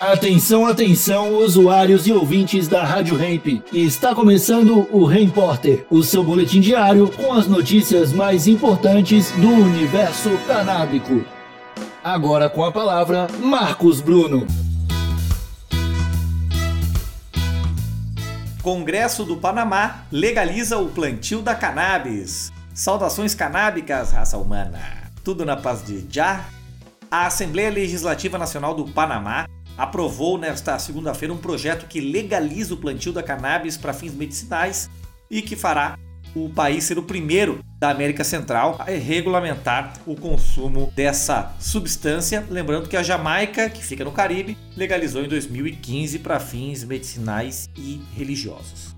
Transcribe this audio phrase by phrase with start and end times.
[0.00, 3.62] Atenção, atenção, usuários e ouvintes da Rádio Hemp.
[3.70, 10.30] Está começando o Repórter, o seu boletim diário com as notícias mais importantes do universo
[10.46, 11.22] canábico.
[12.02, 14.46] Agora com a palavra, Marcos Bruno.
[18.62, 22.50] Congresso do Panamá legaliza o plantio da cannabis.
[22.72, 24.80] Saudações canábicas, raça humana.
[25.22, 26.46] Tudo na paz de Já.
[27.10, 29.44] A Assembleia Legislativa Nacional do Panamá
[29.80, 34.90] aprovou nesta segunda-feira um projeto que legaliza o plantio da cannabis para fins medicinais
[35.30, 35.98] e que fará
[36.34, 42.46] o país ser o primeiro da América Central a regulamentar o consumo dessa substância.
[42.50, 48.02] Lembrando que a Jamaica, que fica no Caribe, legalizou em 2015 para fins medicinais e
[48.14, 48.94] religiosos.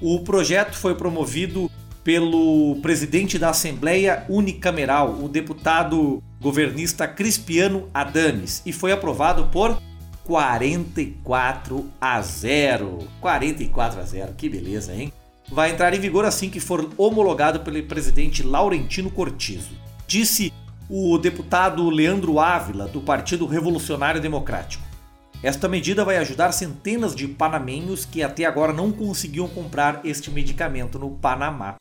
[0.00, 1.70] O projeto foi promovido
[2.02, 9.78] pelo presidente da Assembleia Unicameral, o deputado governista Crispiano Adames, e foi aprovado por
[10.24, 12.98] 44 a 0.
[13.20, 15.12] 44 a 0, que beleza, hein?
[15.50, 19.72] Vai entrar em vigor assim que for homologado pelo presidente Laurentino Cortizo.
[20.06, 20.52] Disse
[20.88, 24.84] o deputado Leandro Ávila, do Partido Revolucionário Democrático.
[25.42, 30.98] Esta medida vai ajudar centenas de panamenhos que até agora não conseguiam comprar este medicamento
[30.98, 31.74] no Panamá.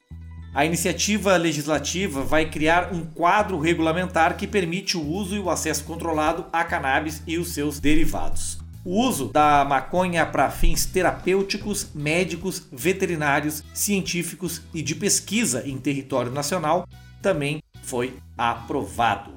[0.53, 5.83] A iniciativa legislativa vai criar um quadro regulamentar que permite o uso e o acesso
[5.83, 8.59] controlado a cannabis e os seus derivados.
[8.85, 16.31] O uso da maconha para fins terapêuticos, médicos, veterinários, científicos e de pesquisa em território
[16.31, 16.87] nacional
[17.19, 19.31] também foi aprovado.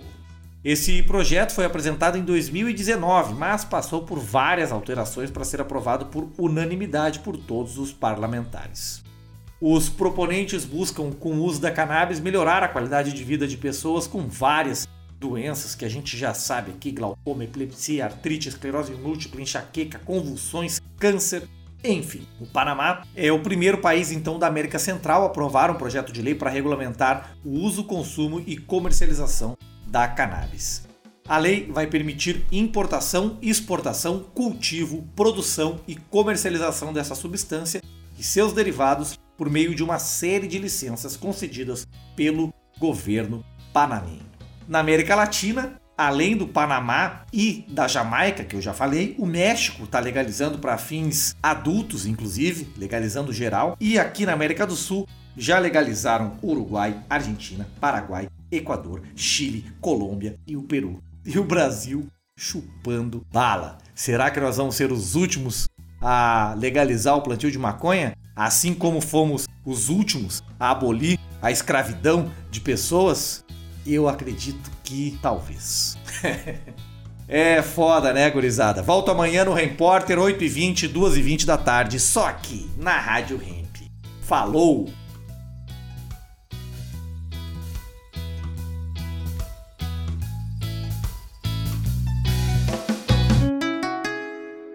[0.62, 6.28] Esse projeto foi apresentado em 2019, mas passou por várias alterações para ser aprovado por
[6.36, 9.06] unanimidade por todos os parlamentares.
[9.60, 14.06] Os proponentes buscam, com o uso da cannabis, melhorar a qualidade de vida de pessoas
[14.06, 14.86] com várias
[15.18, 21.48] doenças que a gente já sabe aqui: glaucoma, epilepsia, artrite, esclerose múltipla, enxaqueca, convulsões, câncer.
[21.82, 26.12] Enfim, o Panamá é o primeiro país então da América Central a aprovar um projeto
[26.12, 30.86] de lei para regulamentar o uso, consumo e comercialização da cannabis.
[31.26, 37.82] A lei vai permitir importação, exportação, cultivo, produção e comercialização dessa substância
[38.18, 44.26] e seus derivados por meio de uma série de licenças concedidas pelo governo panamenho.
[44.68, 49.84] Na América Latina, além do Panamá e da Jamaica, que eu já falei, o México
[49.84, 55.58] está legalizando para fins adultos, inclusive, legalizando geral, e aqui na América do Sul já
[55.58, 61.02] legalizaram Uruguai, Argentina, Paraguai, Equador, Chile, Colômbia e o Peru.
[61.24, 62.06] E o Brasil
[62.38, 63.78] chupando bala.
[63.94, 65.68] Será que nós vamos ser os últimos
[66.08, 68.16] a legalizar o plantio de maconha?
[68.36, 73.44] Assim como fomos os últimos a abolir a escravidão de pessoas,
[73.84, 75.98] eu acredito que talvez.
[77.26, 78.84] é foda, né, gurizada?
[78.84, 83.90] Volto amanhã no Repórter, 8h20, 2h20 da tarde, só aqui na Rádio Hemp.
[84.20, 84.88] Falou!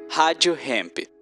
[0.10, 1.21] Rádio Hemp.